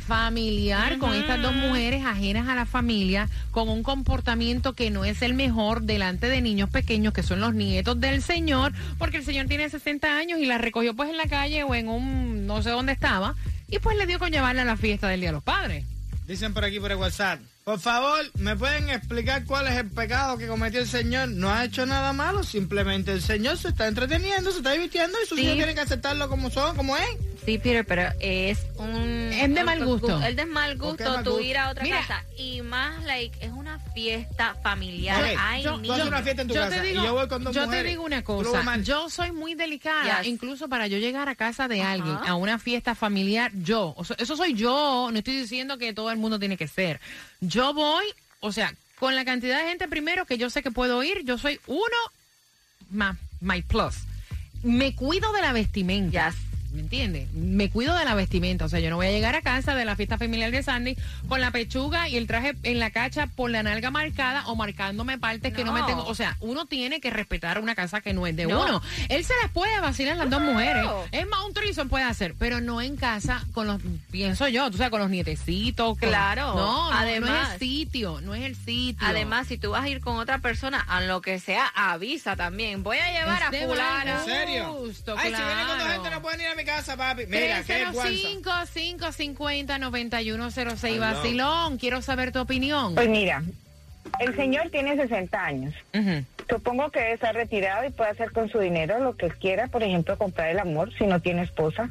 familiar 0.09 0.97
con 0.97 1.13
estas 1.13 1.39
dos 1.39 1.53
mujeres 1.53 2.03
ajenas 2.03 2.49
a 2.49 2.55
la 2.55 2.65
familia, 2.65 3.29
con 3.51 3.69
un 3.69 3.83
comportamiento 3.83 4.73
que 4.73 4.89
no 4.89 5.05
es 5.05 5.21
el 5.21 5.35
mejor 5.35 5.83
delante 5.83 6.27
de 6.27 6.41
niños 6.41 6.67
pequeños 6.71 7.13
que 7.13 7.21
son 7.21 7.39
los 7.39 7.53
nietos 7.53 7.99
del 8.01 8.23
señor, 8.23 8.73
porque 8.97 9.17
el 9.17 9.23
señor 9.23 9.45
tiene 9.45 9.69
60 9.69 10.17
años 10.17 10.39
y 10.39 10.47
la 10.47 10.57
recogió 10.57 10.95
pues 10.95 11.11
en 11.11 11.17
la 11.17 11.27
calle 11.27 11.63
o 11.63 11.75
en 11.75 11.87
un 11.87 12.47
no 12.47 12.63
sé 12.63 12.71
dónde 12.71 12.91
estaba 12.91 13.35
y 13.67 13.77
pues 13.77 13.95
le 13.97 14.07
dio 14.07 14.17
con 14.17 14.31
llevarla 14.31 14.63
a 14.63 14.65
la 14.65 14.77
fiesta 14.77 15.07
del 15.07 15.19
Día 15.19 15.29
de 15.29 15.33
los 15.33 15.43
Padres. 15.43 15.85
Dicen 16.27 16.55
por 16.55 16.65
aquí 16.65 16.79
por 16.79 16.91
el 16.91 16.97
WhatsApp. 16.97 17.39
Por 17.63 17.79
favor, 17.79 18.19
¿me 18.35 18.55
pueden 18.55 18.89
explicar 18.89 19.45
cuál 19.45 19.67
es 19.67 19.75
el 19.77 19.91
pecado 19.91 20.37
que 20.39 20.47
cometió 20.47 20.79
el 20.79 20.87
señor? 20.87 21.29
No 21.29 21.51
ha 21.51 21.65
hecho 21.65 21.85
nada 21.85 22.13
malo, 22.13 22.43
simplemente 22.43 23.11
el 23.11 23.21
señor 23.21 23.57
se 23.57 23.67
está 23.67 23.87
entreteniendo, 23.87 24.49
se 24.51 24.57
está 24.57 24.71
divirtiendo 24.71 25.15
y 25.23 25.27
sus 25.27 25.37
Sí. 25.37 25.43
hijos 25.43 25.57
tienen 25.57 25.75
que 25.75 25.81
aceptarlo 25.81 26.27
como 26.29 26.49
son, 26.49 26.75
como 26.75 26.97
es. 26.97 27.05
Sí, 27.45 27.57
Peter, 27.57 27.85
pero 27.85 28.09
es 28.19 28.59
un... 28.77 29.31
Es 29.33 29.53
de 29.53 29.63
mal 29.63 29.83
gusto. 29.85 30.19
Es 30.21 30.35
de 30.35 30.45
mal 30.45 30.77
¿Por 30.77 30.97
qué 30.97 31.03
gusto 31.03 31.15
mal 31.15 31.23
tú 31.23 31.39
ir 31.39 31.57
a 31.57 31.69
otra 31.69 31.83
Mira. 31.83 31.99
casa. 32.01 32.23
Y 32.37 32.61
más, 32.61 33.03
like, 33.05 33.37
es 33.43 33.51
una 33.51 33.79
fiesta 33.93 34.55
familiar. 34.61 35.21
Ok, 35.23 35.39
Hay 35.39 35.63
yo- 35.63 35.71
Tú 35.75 35.81
niños. 35.81 35.95
haces 35.97 36.07
una 36.07 36.21
fiesta 36.23 36.41
en 36.41 36.47
tu 36.47 36.53
yo 36.55 36.61
casa 36.61 36.75
te 36.75 36.87
digo, 36.87 37.01
y 37.01 37.05
yo 37.05 37.13
voy 37.13 37.27
con 37.27 37.43
dos 37.43 37.55
yo 37.55 37.61
mujeres. 37.65 37.83
te 37.85 37.89
digo 37.89 38.03
una 38.03 38.23
cosa, 38.23 38.77
yo 38.77 39.09
soy 39.09 39.31
muy 39.31 39.53
delicada, 39.55 40.19
Yes. 40.21 40.27
incluso 40.27 40.67
para 40.69 40.87
yo 40.87 40.97
llegar 40.97 41.29
a 41.29 41.35
casa 41.35 41.67
de 41.67 41.81
alguien, 41.83 42.17
a 42.25 42.35
una 42.35 42.57
fiesta 42.59 42.93
familiar, 42.95 43.51
yo, 43.55 43.93
o 43.95 44.03
sea, 44.03 44.15
eso 44.19 44.35
soy 44.35 44.53
yo, 44.53 45.09
no 45.11 45.17
estoy 45.17 45.37
diciendo 45.37 45.77
que 45.77 45.93
todo 45.93 46.11
el 46.11 46.17
mundo 46.17 46.39
tiene 46.39 46.57
que 46.57 46.67
ser. 46.67 46.99
Yo 47.41 47.73
voy, 47.73 48.05
o 48.41 48.51
sea, 48.51 48.73
con 48.99 49.15
la 49.15 49.25
cantidad 49.25 49.59
de 49.59 49.69
gente 49.69 49.87
primero 49.87 50.25
que 50.25 50.37
yo 50.37 50.49
sé 50.49 50.61
que 50.61 50.71
puedo 50.71 51.03
ir, 51.03 51.23
yo 51.23 51.37
soy 51.37 51.59
uno 51.67 51.97
más 52.89 53.17
my 53.39 53.61
plus. 53.61 53.95
Me 54.63 54.95
cuido 54.95 55.31
de 55.31 55.41
la 55.41 55.53
vestimenta. 55.53 56.33
¿Me 56.71 56.81
entiendes? 56.81 57.31
Me 57.33 57.69
cuido 57.69 57.95
de 57.95 58.05
la 58.05 58.13
vestimenta. 58.15 58.65
O 58.65 58.69
sea, 58.69 58.79
yo 58.79 58.89
no 58.89 58.95
voy 58.97 59.07
a 59.07 59.11
llegar 59.11 59.35
a 59.35 59.41
casa 59.41 59.75
de 59.75 59.85
la 59.85 59.95
fiesta 59.95 60.17
familiar 60.17 60.51
de 60.51 60.61
Sandy 60.63 60.95
con 61.27 61.41
la 61.41 61.51
pechuga 61.51 62.07
y 62.09 62.17
el 62.17 62.27
traje 62.27 62.55
en 62.63 62.79
la 62.79 62.91
cacha 62.91 63.27
por 63.27 63.49
la 63.49 63.63
nalga 63.63 63.91
marcada 63.91 64.45
o 64.47 64.55
marcándome 64.55 65.17
partes 65.17 65.53
que 65.53 65.63
no 65.63 65.73
me 65.73 65.81
tengo. 65.83 66.05
O 66.05 66.15
sea, 66.15 66.37
uno 66.39 66.65
tiene 66.65 66.99
que 67.01 67.09
respetar 67.09 67.59
una 67.59 67.75
casa 67.75 68.01
que 68.01 68.13
no 68.13 68.27
es 68.27 68.35
de 68.35 68.45
No. 68.47 68.63
uno. 68.63 68.81
Él 69.09 69.23
se 69.23 69.33
las 69.41 69.51
puede 69.51 69.79
vacilar 69.79 70.17
las 70.17 70.29
dos 70.29 70.39
Claro. 70.39 70.53
mujeres. 70.53 70.85
Es 71.11 71.27
más, 71.27 71.43
un 71.45 71.53
trison 71.53 71.89
puede 71.89 72.03
hacer, 72.05 72.35
pero 72.37 72.61
no 72.61 72.81
en 72.81 72.95
casa 72.97 73.43
con 73.53 73.67
los, 73.67 73.81
pienso 74.11 74.47
yo, 74.47 74.69
tú 74.71 74.77
sabes, 74.77 74.91
con 74.91 74.99
los 75.01 75.09
nietecitos. 75.09 75.97
con- 75.97 76.09
Claro. 76.09 76.55
No, 76.55 76.55
no, 76.55 76.89
no 76.91 76.95
es 76.95 77.01
Además- 77.01 77.53
el 77.53 77.59
sitio, 77.59 78.21
no 78.21 78.35
es 78.35 78.43
el 78.43 78.55
sitio. 78.55 79.07
Además, 79.07 79.47
si 79.47 79.57
tú 79.57 79.71
vas 79.71 79.83
a 79.83 79.89
ir 79.89 80.01
con 80.01 80.17
otra 80.17 80.39
persona, 80.39 80.79
a 80.87 81.01
lo 81.01 81.21
que 81.21 81.39
sea, 81.39 81.65
avisa 81.75 82.35
también. 82.35 82.83
Voy 82.83 82.97
a 82.97 83.11
llevar 83.11 83.43
Es 83.43 83.51
de 83.51 83.63
a 83.63 83.67
fulana. 83.67 84.19
¿En 84.19 84.25
serio? 84.25 84.77
Ay, 84.85 84.93
si 84.93 85.41
vienen 85.41 85.67
con 85.67 85.67
dos 85.67 85.75
claro. 85.77 85.91
gente 85.93 86.09
no 86.11 86.21
pueden 86.21 86.41
ir 86.41 86.47
a 86.47 86.55
mi 86.59 86.65
casa, 86.65 86.97
papi. 86.97 87.25
Mira, 87.27 87.63
qué 87.65 87.85
guanza. 87.91 88.09
305-550-9106 88.09 90.83
Hello. 90.83 90.99
Vacilón, 90.99 91.77
quiero 91.77 92.01
saber 92.01 92.31
tu 92.31 92.39
opinión. 92.39 92.95
Pues 92.95 93.09
mira, 93.09 93.43
el 94.19 94.35
señor 94.35 94.69
tiene 94.69 94.95
60 94.95 95.43
años. 95.43 95.75
Supongo 96.49 96.89
que 96.89 97.11
está 97.13 97.31
retirado 97.31 97.87
y 97.87 97.91
puede 97.91 98.09
hacer 98.09 98.31
con 98.31 98.49
su 98.49 98.57
dinero 98.59 98.99
lo 98.99 99.15
que 99.15 99.29
quiera, 99.29 99.67
por 99.67 99.83
ejemplo, 99.83 100.17
comprar 100.17 100.49
el 100.49 100.59
amor 100.59 100.91
si 100.97 101.05
no 101.05 101.21
tiene 101.21 101.43
esposa. 101.43 101.89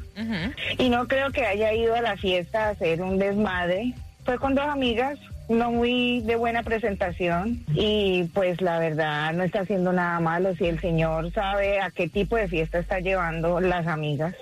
Y 0.77 0.91
no 0.91 1.09
creo 1.09 1.31
que 1.31 1.47
haya 1.47 1.73
ido 1.73 1.95
a 1.95 2.03
la 2.03 2.17
fiesta 2.17 2.67
a 2.67 2.71
hacer 2.71 3.01
un 3.01 3.19
desmadre. 3.19 3.95
Fue 4.25 4.39
con 4.39 4.55
dos 4.55 4.67
amigas, 4.67 5.19
no 5.49 5.71
muy 5.71 6.21
de 6.21 6.37
buena 6.37 6.63
presentación 6.63 7.65
y 7.73 8.25
pues 8.35 8.61
la 8.61 8.79
verdad 8.79 9.33
no 9.33 9.45
está 9.45 9.61
haciendo 9.61 9.95
nada 9.95 10.21
malo 10.21 10.55
si 10.55 10.67
el 10.67 10.79
señor 10.81 11.33
sabe 11.33 11.81
a 11.81 11.91
qué 11.91 12.09
tipo 12.09 12.37
de 12.37 12.49
fiesta 12.49 12.79
está 12.79 13.01
llevando 13.01 13.61
las 13.61 13.87
amigas. 13.87 14.35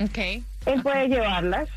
Ok. 0.00 0.18
Él 0.66 0.82
puede 0.82 1.08
llevarlas 1.08 1.68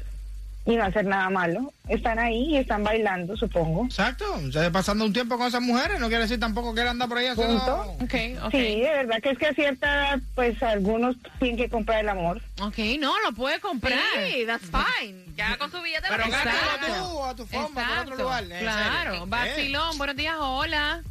y 0.66 0.76
no 0.76 0.84
hacer 0.84 1.06
nada 1.06 1.30
malo. 1.30 1.74
Están 1.88 2.20
ahí 2.20 2.52
y 2.52 2.58
están 2.58 2.84
bailando, 2.84 3.36
supongo. 3.38 3.86
Exacto. 3.86 4.26
Ya 4.50 4.70
pasando 4.72 5.06
un 5.06 5.14
tiempo 5.14 5.38
con 5.38 5.48
esas 5.48 5.62
mujeres, 5.62 6.00
no 6.00 6.08
quiere 6.10 6.24
decir 6.24 6.40
tampoco 6.40 6.76
que 6.76 6.82
él 6.82 6.88
anda 6.90 7.08
por 7.08 7.18
ahí 7.18 7.28
haciendo... 7.28 7.58
Punto. 7.58 7.82
Ok, 8.04 8.46
ok. 8.46 8.52
Sí, 8.52 8.82
de 8.82 8.90
verdad 8.90 9.22
que 9.22 9.30
es 9.32 9.38
que 9.38 9.48
a 9.48 9.54
cierta 9.54 9.88
edad, 9.96 10.20
pues 10.36 10.62
algunos 10.62 11.16
tienen 11.40 11.58
que 11.58 11.70
comprar 11.70 12.02
el 12.02 12.10
amor. 12.10 12.42
Ok, 12.62 12.78
no, 13.00 13.20
lo 13.22 13.32
puede 13.32 13.60
comprar. 13.60 14.00
Sí, 14.28 14.44
that's 14.46 14.66
fine. 14.66 15.24
Ya 15.36 15.58
con 15.58 15.72
su 15.72 15.82
billete 15.82 16.08
Pero 16.10 16.26
lo 16.26 16.32
gástalo 16.32 17.10
tú 17.10 17.24
a 17.24 17.36
tu 17.36 17.46
forma, 17.46 17.68
por 17.70 17.82
Exacto. 17.84 18.12
otro 18.14 18.24
lugar. 18.24 18.44
en 18.44 18.60
Claro. 18.60 19.26
Vacilón, 19.28 19.98
buenos 19.98 20.16
días, 20.18 20.36
hola. 20.40 21.02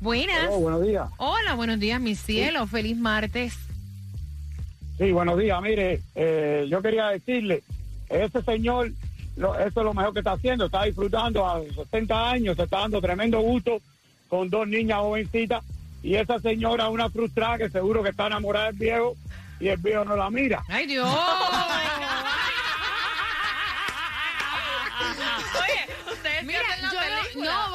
Buenas. 0.00 0.48
Oh, 0.48 0.60
buenos 0.60 0.86
días. 0.86 1.08
Hola, 1.18 1.54
buenos 1.54 1.78
días, 1.78 2.00
mi 2.00 2.14
cielo. 2.14 2.66
Feliz 2.66 2.96
martes. 2.96 3.54
Sí, 5.00 5.10
buenos 5.12 5.38
días. 5.38 5.58
Mire, 5.62 6.02
eh, 6.14 6.66
yo 6.68 6.82
quería 6.82 7.08
decirle, 7.08 7.62
ese 8.10 8.42
señor, 8.42 8.92
lo, 9.34 9.58
eso 9.58 9.80
es 9.80 9.84
lo 9.86 9.94
mejor 9.94 10.12
que 10.12 10.18
está 10.18 10.32
haciendo. 10.32 10.66
Está 10.66 10.84
disfrutando 10.84 11.48
a 11.48 11.62
60 11.62 12.30
años, 12.30 12.54
se 12.54 12.64
está 12.64 12.80
dando 12.80 13.00
tremendo 13.00 13.40
gusto 13.40 13.80
con 14.28 14.50
dos 14.50 14.68
niñas 14.68 14.98
jovencitas. 14.98 15.64
Y 16.02 16.16
esa 16.16 16.38
señora, 16.38 16.90
una 16.90 17.08
frustrada 17.08 17.56
que 17.56 17.70
seguro 17.70 18.02
que 18.02 18.10
está 18.10 18.26
enamorada 18.26 18.66
del 18.66 18.76
viejo 18.76 19.16
y 19.58 19.68
el 19.68 19.78
viejo 19.78 20.04
no 20.04 20.16
la 20.16 20.28
mira. 20.28 20.62
Ay, 20.68 20.86
Dios. 20.86 21.08
Oye, 25.62 26.12
ustedes 26.12 26.44
Mira, 26.44 26.60
yo 26.92 27.40
no, 27.40 27.44
no, 27.44 27.70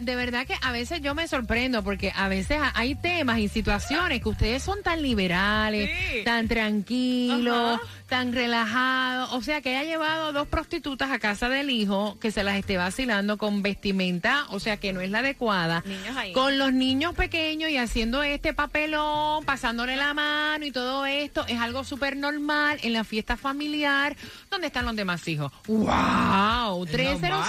de 0.00 0.16
verdad 0.16 0.46
que 0.46 0.54
a 0.62 0.72
veces 0.72 1.00
yo 1.00 1.14
me 1.14 1.26
sorprendo 1.28 1.82
porque 1.82 2.12
a 2.14 2.28
veces 2.28 2.58
hay 2.74 2.94
temas 2.94 3.38
y 3.38 3.48
situaciones 3.48 4.22
que 4.22 4.28
ustedes 4.28 4.62
son 4.62 4.82
tan 4.82 5.02
liberales, 5.02 5.90
Sí. 6.12 6.24
tan 6.24 6.48
tranquilos. 6.48 7.80
Tan 8.08 8.32
relajados, 8.32 9.30
o 9.32 9.42
sea 9.42 9.60
que 9.60 9.76
haya 9.76 9.86
llevado 9.88 10.32
dos 10.32 10.48
prostitutas 10.48 11.10
a 11.10 11.18
casa 11.18 11.50
del 11.50 11.68
hijo 11.68 12.16
que 12.20 12.30
se 12.30 12.42
las 12.42 12.56
esté 12.56 12.78
vacilando 12.78 13.36
con 13.36 13.60
vestimenta, 13.62 14.46
o 14.48 14.60
sea 14.60 14.78
que 14.78 14.94
no 14.94 15.02
es 15.02 15.10
la 15.10 15.18
adecuada, 15.18 15.82
Niños 15.86 16.16
ahí. 16.16 16.32
con 16.32 16.56
los 16.58 16.72
niños 16.72 17.14
pequeños 17.14 17.68
y 17.70 17.76
haciendo 17.76 18.22
este 18.22 18.54
papelón, 18.54 19.44
pasándole 19.44 19.94
la 19.96 20.14
mano 20.14 20.64
y 20.64 20.72
todo 20.72 21.04
esto, 21.04 21.44
es 21.48 21.60
algo 21.60 21.84
súper 21.84 22.16
normal 22.16 22.78
en 22.82 22.94
la 22.94 23.04
fiesta 23.04 23.36
familiar 23.36 24.16
donde 24.50 24.68
están 24.68 24.86
los 24.86 24.96
demás 24.96 25.26
hijos. 25.28 25.52
¡Wow! 25.66 26.86
Es 26.86 27.20
normal. 27.20 27.44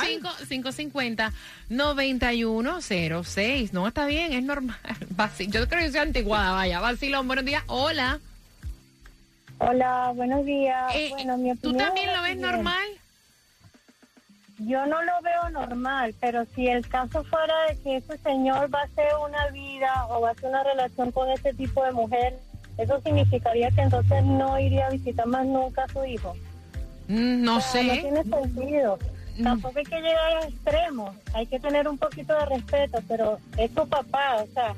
305-550-9106. 1.70 3.72
No, 3.72 3.88
está 3.88 4.06
bien, 4.06 4.34
es 4.34 4.44
normal. 4.44 4.78
Yo 5.48 5.68
creo 5.70 5.84
que 5.86 5.92
soy 5.92 6.02
anticuada, 6.02 6.52
vaya. 6.52 6.82
Vacilón, 6.82 7.28
buenos 7.28 7.46
días. 7.46 7.64
Hola. 7.68 8.20
Hola, 9.60 10.12
buenos 10.16 10.46
días. 10.46 10.94
Eh, 10.96 11.10
bueno, 11.12 11.38
mi 11.38 11.50
¿Tú 11.56 11.70
opinión 11.70 11.88
también 11.88 12.10
es 12.10 12.16
lo 12.18 12.24
ves 12.24 12.38
normal? 12.38 12.88
Yo 14.60 14.86
no 14.88 15.02
lo 15.04 15.12
veo 15.22 15.50
normal, 15.52 16.14
pero 16.20 16.46
si 16.54 16.68
el 16.68 16.88
caso 16.88 17.24
fuera 17.24 17.54
de 17.70 17.78
que 17.82 17.98
ese 17.98 18.18
señor 18.20 18.74
va 18.74 18.82
a 18.82 18.86
hacer 18.86 19.08
una 19.26 19.48
vida 19.52 20.08
o 20.10 20.22
va 20.22 20.30
a 20.30 20.32
hacer 20.32 20.50
una 20.50 20.64
relación 20.64 21.12
con 21.12 21.30
ese 21.30 21.54
tipo 21.54 21.84
de 21.86 21.92
mujer, 21.92 22.38
eso 22.78 23.00
significaría 23.02 23.72
que 23.72 23.82
entonces 23.82 24.24
no 24.26 24.60
iría 24.60 24.88
a 24.88 24.90
visitar 24.90 25.26
más 25.28 25.46
nunca 25.46 25.84
a 25.84 25.88
su 25.90 26.04
hijo. 26.06 26.36
Mm, 27.08 27.44
No 27.44 27.58
O 27.58 27.62
sea, 27.62 27.84
No 27.84 27.94
sé. 27.94 28.02
tiene 28.02 28.24
sentido. 28.24 29.00
Tampoco 29.42 29.80
hay 29.80 29.86
que 29.86 30.02
llegar 30.02 30.38
a 30.38 30.46
extremos. 30.48 31.16
Hay 31.34 31.46
que 31.46 31.60
tener 31.62 31.88
un 31.88 31.98
poquito 31.98 32.34
de 32.34 32.46
respeto, 32.46 33.00
pero 33.08 33.40
es 33.58 33.74
tu 33.74 33.88
papá. 33.88 34.36
O 34.44 34.48
sea, 34.54 34.74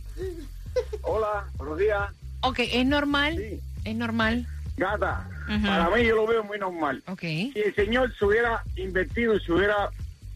Hola, 1.10 1.46
buenos 1.56 1.80
días. 1.80 2.02
Ok, 2.42 2.60
es 2.60 2.86
normal. 2.86 3.38
Sí. 3.38 3.60
Es 3.86 3.96
normal. 3.96 4.46
Gata, 4.76 5.28
para 5.66 5.90
mí 5.90 6.06
yo 6.06 6.18
lo 6.18 6.28
veo 6.28 6.44
muy 6.44 6.60
normal. 6.60 7.02
Ok. 7.08 7.22
Si 7.22 7.54
el 7.56 7.74
señor 7.74 8.14
se 8.18 8.26
hubiera 8.26 8.62
invertido 8.76 9.36
y 9.36 9.40
se 9.40 9.54
hubiera 9.54 9.90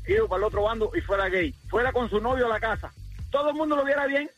ido 0.08 0.30
para 0.30 0.40
el 0.40 0.44
otro 0.46 0.63
bando 0.63 0.90
y 0.96 1.01
fuera 1.01 1.28
gay, 1.28 1.54
fuera 1.68 1.92
con 1.92 2.10
su 2.10 2.22
novio 2.22 2.46
a 2.46 2.50
la 2.50 2.60
casa, 2.62 2.92
todo 3.30 3.50
el 3.50 3.56
mundo 3.56 3.75
lo 3.75 3.84
viera 3.84 4.08
bien. 4.08 4.30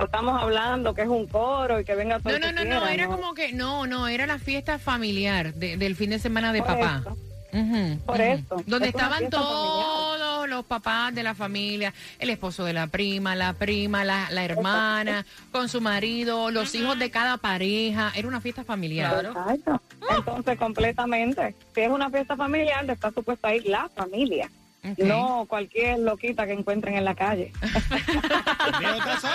Estamos 0.00 0.40
hablando 0.42 0.94
que 0.94 1.02
es 1.02 1.08
un 1.08 1.26
coro 1.26 1.78
y 1.80 1.84
que 1.84 1.94
venga 1.94 2.18
todo 2.18 2.32
No, 2.38 2.52
no, 2.52 2.64
no, 2.64 2.80
no, 2.80 2.86
era 2.88 3.06
como 3.06 3.34
que, 3.34 3.52
no, 3.52 3.86
no, 3.86 4.08
era 4.08 4.26
la 4.26 4.38
fiesta 4.38 4.78
familiar 4.78 5.54
de- 5.54 5.76
del 5.76 5.94
fin 5.96 6.10
de 6.10 6.18
semana 6.18 6.52
de 6.52 6.58
Por 6.60 6.68
papá. 6.68 7.02
Ujú, 7.52 7.98
Por 8.06 8.14
ujú. 8.16 8.22
eso, 8.24 8.56
Donde 8.66 8.88
es 8.88 8.94
estaban 8.94 9.28
todos 9.28 10.48
los 10.48 10.64
papás 10.64 11.14
de 11.14 11.22
la 11.22 11.34
familia, 11.34 11.92
el 12.18 12.30
esposo 12.30 12.64
de 12.64 12.72
la 12.72 12.86
prima, 12.86 13.34
la 13.36 13.52
prima, 13.52 14.04
la, 14.04 14.28
la 14.30 14.44
hermana, 14.44 15.24
con 15.52 15.68
su 15.68 15.80
marido, 15.82 16.50
los 16.50 16.74
hijos 16.74 16.98
de 16.98 17.10
cada 17.10 17.36
pareja. 17.36 18.10
Era 18.14 18.26
una 18.26 18.40
fiesta 18.40 18.64
familiar. 18.64 19.26
Exacto. 19.26 19.80
Entonces, 20.16 20.58
completamente. 20.58 21.54
Si 21.74 21.82
es 21.82 21.90
una 21.90 22.08
fiesta 22.10 22.36
familiar, 22.36 22.88
está 22.90 23.10
supuesta 23.12 23.54
ir 23.54 23.66
la 23.66 23.88
familia. 23.94 24.50
Ok. 24.84 24.98
No 24.98 25.46
cualquier 25.48 26.00
loquita 26.00 26.44
que 26.46 26.52
encuentren 26.52 26.96
en 26.96 27.04
la 27.04 27.14
calle. 27.14 27.52
El 27.62 28.80
mío 28.80 28.94
está 28.94 29.20
solo. 29.20 29.32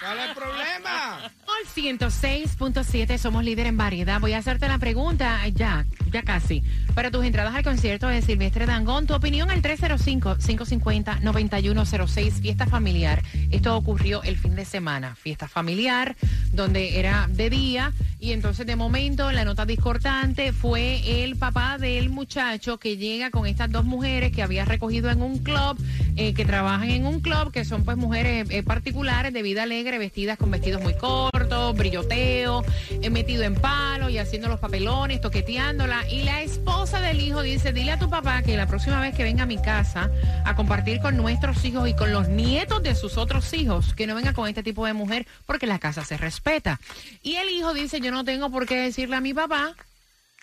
¿Cuál 0.00 0.18
es 0.18 0.28
el 0.28 0.34
problema? 0.34 1.32
Al 1.78 1.84
106.7 1.84 3.18
somos 3.18 3.44
líder 3.44 3.68
en 3.68 3.76
variedad. 3.76 4.20
Voy 4.20 4.32
a 4.32 4.38
hacerte 4.38 4.66
la 4.66 4.78
pregunta 4.78 5.46
ya, 5.46 5.86
ya 6.10 6.24
casi. 6.24 6.64
Para 6.92 7.12
tus 7.12 7.24
entradas 7.24 7.54
al 7.54 7.62
concierto 7.62 8.08
de 8.08 8.20
Silvestre 8.20 8.66
Dangón, 8.66 9.06
tu 9.06 9.14
opinión 9.14 9.48
al 9.48 9.62
305-550-9106, 9.62 12.32
fiesta 12.32 12.66
familiar. 12.66 13.22
Esto 13.52 13.76
ocurrió 13.76 14.24
el 14.24 14.36
fin 14.36 14.56
de 14.56 14.64
semana, 14.64 15.14
fiesta 15.14 15.46
familiar, 15.46 16.16
donde 16.52 16.98
era 16.98 17.28
de 17.30 17.48
día 17.48 17.92
y 18.20 18.32
entonces 18.32 18.66
de 18.66 18.74
momento 18.74 19.30
la 19.30 19.44
nota 19.44 19.64
discordante 19.64 20.52
fue 20.52 21.22
el 21.22 21.36
papá 21.36 21.78
del 21.78 22.10
muchacho 22.10 22.78
que 22.78 22.96
llega 22.96 23.30
con 23.30 23.46
estas 23.46 23.70
dos 23.70 23.84
mujeres 23.84 24.32
que 24.32 24.42
había 24.42 24.64
recogido 24.64 25.08
en 25.08 25.22
un 25.22 25.38
club, 25.38 25.78
eh, 26.16 26.34
que 26.34 26.44
trabajan 26.44 26.90
en 26.90 27.06
un 27.06 27.20
club, 27.20 27.52
que 27.52 27.64
son 27.64 27.84
pues 27.84 27.96
mujeres 27.96 28.48
eh, 28.50 28.64
particulares 28.64 29.32
de 29.32 29.42
vida 29.42 29.62
alegre, 29.62 29.98
vestidas 29.98 30.36
con 30.36 30.50
vestidos 30.50 30.82
muy 30.82 30.94
cortos, 30.94 31.67
brilloteo, 31.74 32.64
eh, 33.02 33.10
metido 33.10 33.42
en 33.42 33.54
palo 33.54 34.08
y 34.08 34.18
haciendo 34.18 34.48
los 34.48 34.60
papelones, 34.60 35.20
toqueteándola. 35.20 36.08
Y 36.08 36.22
la 36.22 36.42
esposa 36.42 37.00
del 37.00 37.20
hijo 37.20 37.42
dice, 37.42 37.72
dile 37.72 37.92
a 37.92 37.98
tu 37.98 38.08
papá 38.08 38.42
que 38.42 38.56
la 38.56 38.66
próxima 38.66 39.00
vez 39.00 39.14
que 39.14 39.22
venga 39.22 39.44
a 39.44 39.46
mi 39.46 39.60
casa 39.60 40.10
a 40.44 40.54
compartir 40.54 41.00
con 41.00 41.16
nuestros 41.16 41.64
hijos 41.64 41.88
y 41.88 41.94
con 41.94 42.12
los 42.12 42.28
nietos 42.28 42.82
de 42.82 42.94
sus 42.94 43.16
otros 43.16 43.52
hijos, 43.52 43.94
que 43.94 44.06
no 44.06 44.14
venga 44.14 44.32
con 44.32 44.48
este 44.48 44.62
tipo 44.62 44.86
de 44.86 44.92
mujer 44.92 45.26
porque 45.46 45.66
la 45.66 45.78
casa 45.78 46.04
se 46.04 46.16
respeta. 46.16 46.80
Y 47.22 47.36
el 47.36 47.48
hijo 47.50 47.74
dice, 47.74 48.00
yo 48.00 48.10
no 48.10 48.24
tengo 48.24 48.50
por 48.50 48.66
qué 48.66 48.76
decirle 48.76 49.16
a 49.16 49.20
mi 49.20 49.34
papá 49.34 49.74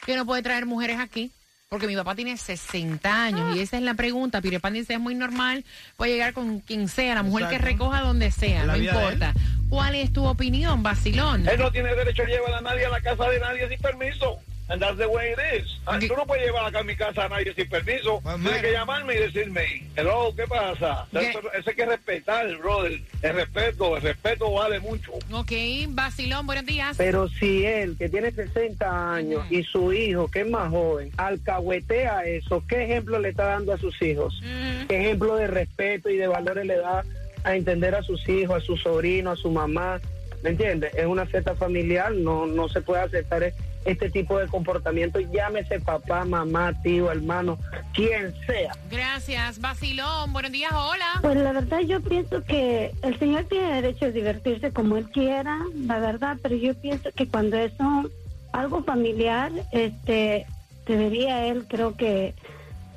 que 0.06 0.16
no 0.16 0.26
puede 0.26 0.44
traer 0.44 0.66
mujeres 0.66 1.00
aquí. 1.00 1.32
Porque 1.68 1.88
mi 1.88 1.96
papá 1.96 2.14
tiene 2.14 2.38
60 2.38 3.24
años 3.24 3.56
y 3.56 3.60
esa 3.60 3.78
es 3.78 3.84
la 3.84 3.96
pregunta. 3.96 4.40
Pirepan 4.40 4.74
dice, 4.74 4.94
es 4.94 5.00
muy 5.00 5.16
normal, 5.16 5.66
puede 5.98 6.12
llegar 6.12 6.34
con 6.34 6.60
quien 6.60 6.88
sea, 6.88 7.16
la 7.16 7.24
mujer 7.24 7.50
que 7.50 7.58
recoja 7.58 8.02
donde 8.02 8.30
sea, 8.32 8.66
La 8.66 8.78
no 8.78 8.84
importa. 8.84 9.34
¿Cuál 9.68 9.96
es 9.96 10.14
tu 10.14 10.26
opinión, 10.26 10.84
Basilón? 10.84 11.48
Él 11.48 11.60
no 11.60 11.72
tiene 11.72 11.96
derecho 11.96 12.22
a 12.22 12.28
llevar 12.28 12.54
a 12.54 12.62
nadie 12.62 12.86
a 12.86 12.90
la 12.90 13.02
casa 13.02 13.28
de 13.30 13.40
nadie 13.40 13.68
sin 13.68 13.80
permiso. 13.80 14.40
And 14.68 14.82
that's 14.82 14.98
the 14.98 15.08
way 15.08 15.32
it 15.32 15.40
is. 15.62 15.80
Ah. 15.86 16.00
Tú 16.00 16.16
no 16.16 16.26
puedes 16.26 16.44
llevar 16.44 16.66
acá 16.66 16.80
a 16.80 16.84
mi 16.84 16.96
casa 16.96 17.26
a 17.26 17.30
nadie 17.30 17.54
sin 17.54 17.70
permiso. 17.70 18.20
Pues 18.22 18.36
Tienes 18.42 18.62
que 18.64 18.72
llamarme 18.72 19.14
y 19.14 19.20
decirme, 19.20 19.84
hello, 19.96 20.34
¿qué 20.36 20.48
pasa? 20.48 21.06
¿Qué? 21.12 21.30
Eso, 21.30 21.40
eso 21.54 21.70
hay 21.70 21.76
que 21.76 21.86
respetar, 21.86 22.58
brother. 22.58 23.00
El 23.22 23.34
respeto, 23.36 23.96
el 23.98 24.02
respeto 24.02 24.52
vale 24.52 24.80
mucho. 24.80 25.12
Ok, 25.32 25.52
Basilón, 25.90 26.48
buenos 26.48 26.66
días. 26.66 26.98
Pero 26.98 27.30
si 27.30 27.64
él, 27.64 27.96
que 27.96 28.10
tiene 28.10 28.32
60 28.32 29.14
años, 29.14 29.44
y 29.52 29.62
su 29.64 29.94
hijo, 29.94 30.30
que 30.32 30.42
es 30.42 30.50
más 30.50 30.72
joven, 30.72 31.12
alcahuetea 31.18 32.24
eso, 32.26 32.64
¿qué 32.68 32.86
ejemplo 32.86 33.20
le 33.20 33.30
está 33.30 33.46
dando 33.46 33.74
a 33.74 33.78
sus 33.78 34.02
hijos? 34.02 34.42
¿Qué 34.90 35.00
ejemplo 35.00 35.36
de 35.36 35.46
respeto 35.46 36.10
y 36.10 36.18
de 36.18 36.28
valores 36.28 36.66
le 36.66 36.78
da 36.78 37.04
a 37.44 37.56
entender 37.56 37.94
a 37.94 38.02
sus 38.02 38.28
hijos, 38.28 38.64
a 38.64 38.66
su 38.66 38.78
sobrino, 38.78 39.30
a 39.30 39.36
su 39.36 39.52
mamá? 39.52 40.02
¿Me 40.42 40.50
entiendes? 40.52 40.94
Es 40.96 41.06
una 41.06 41.26
fiesta 41.28 41.56
familiar, 41.56 42.12
no, 42.12 42.46
no 42.48 42.68
se 42.70 42.82
puede 42.82 43.02
aceptar 43.04 43.44
e- 43.44 43.54
este 43.86 44.10
tipo 44.10 44.38
de 44.40 44.48
comportamiento. 44.48 45.20
Llámese 45.20 45.80
papá, 45.80 46.26
mamá, 46.26 46.74
tío, 46.84 47.12
hermano, 47.12 47.58
quien 47.94 48.34
sea. 48.46 48.74
Gracias, 48.92 49.60
Basilón, 49.60 50.34
buenos 50.34 50.52
días, 50.52 50.72
hola. 50.74 51.20
Pues 51.22 51.38
la 51.38 51.54
verdad 51.54 51.80
yo 51.82 52.02
pienso 52.02 52.44
que 52.44 52.92
el 53.04 53.18
señor 53.20 53.46
tiene 53.46 53.74
derecho 53.82 54.06
a 54.06 54.10
divertirse 54.10 54.72
como 54.74 54.98
él 54.98 55.10
quiera, 55.12 55.60
la 55.76 56.00
verdad, 56.00 56.38
pero 56.42 56.56
yo 56.56 56.74
pienso 56.76 57.10
que 57.16 57.28
cuando 57.28 57.58
es 57.58 57.72
un- 57.80 58.10
algo 58.52 58.84
familiar, 58.84 59.52
este, 59.72 60.46
debería 60.88 61.46
él, 61.48 61.66
creo 61.68 61.96
que, 61.96 62.34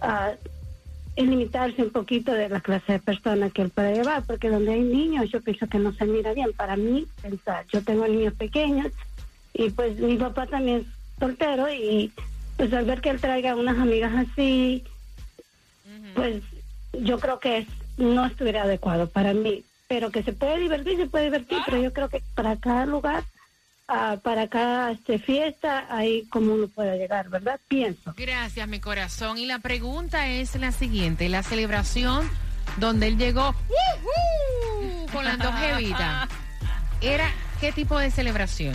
ah, 0.00 0.32
limitarse 1.16 1.82
un 1.82 1.90
poquito 1.90 2.32
de 2.32 2.48
la 2.48 2.60
clase 2.60 2.92
de 2.92 2.98
persona 3.00 3.50
que 3.50 3.62
él 3.62 3.70
puede 3.70 3.92
llevar, 3.94 4.22
porque 4.24 4.50
donde 4.50 4.74
hay 4.74 4.82
niños 4.82 5.28
yo 5.32 5.40
pienso 5.40 5.66
que 5.66 5.78
no 5.80 5.92
se 5.92 6.04
mira 6.04 6.32
bien. 6.32 6.52
Para 6.56 6.76
mí, 6.76 7.06
pensar, 7.20 7.66
yo 7.72 7.82
tengo 7.82 8.06
niños 8.06 8.34
pequeños 8.34 8.92
y 9.58 9.68
pues 9.70 9.96
mi 9.98 10.16
papá 10.16 10.46
también 10.46 10.78
es 10.78 11.18
soltero 11.18 11.70
y 11.70 12.10
pues 12.56 12.72
al 12.72 12.84
ver 12.86 13.00
que 13.02 13.10
él 13.10 13.20
traiga 13.20 13.54
unas 13.56 13.76
amigas 13.78 14.12
así, 14.14 14.82
pues 16.14 16.42
yo 16.92 17.18
creo 17.20 17.38
que 17.38 17.58
es- 17.58 17.68
no 17.98 18.24
estuviera 18.26 18.62
adecuado 18.62 19.08
para 19.10 19.34
mí. 19.34 19.64
Pero 19.88 20.10
que 20.10 20.22
se 20.22 20.32
puede 20.32 20.58
divertir, 20.58 20.96
se 20.98 21.06
puede 21.06 21.24
divertir, 21.26 21.58
pero 21.64 21.80
yo 21.80 21.92
creo 21.92 22.08
que 22.08 22.22
para 22.34 22.56
cada 22.56 22.84
lugar, 22.86 23.24
ah, 23.88 24.18
para 24.22 24.46
cada 24.48 24.90
este, 24.92 25.18
fiesta, 25.18 25.86
ahí 25.88 26.26
como 26.28 26.52
uno 26.54 26.68
pueda 26.68 26.94
llegar, 26.96 27.28
¿verdad? 27.30 27.58
Pienso. 27.68 28.12
Gracias, 28.16 28.68
mi 28.68 28.80
corazón. 28.80 29.38
Y 29.38 29.46
la 29.46 29.58
pregunta 29.60 30.28
es 30.28 30.54
la 30.56 30.72
siguiente, 30.72 31.28
la 31.28 31.42
celebración 31.42 32.28
donde 32.76 33.06
él 33.08 33.16
llegó 33.18 33.54
con 35.12 35.24
las 35.24 35.38
dos 35.38 35.54
jevitas, 35.54 36.28
¿era 37.00 37.30
qué 37.60 37.72
tipo 37.72 37.98
de 37.98 38.10
celebración? 38.10 38.74